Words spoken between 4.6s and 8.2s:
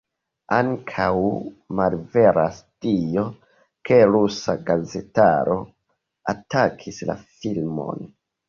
gazetaro atakis la filmon.